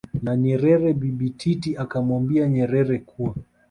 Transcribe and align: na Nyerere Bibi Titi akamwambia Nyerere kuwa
na 0.23 0.33
Nyerere 0.41 0.89
Bibi 0.99 1.29
Titi 1.39 1.71
akamwambia 1.83 2.43
Nyerere 2.53 2.97
kuwa 3.09 3.33